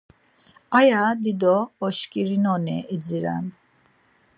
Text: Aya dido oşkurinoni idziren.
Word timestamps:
Aya 0.79 1.03
dido 1.23 1.55
oşkurinoni 1.89 2.77
idziren. 2.97 3.45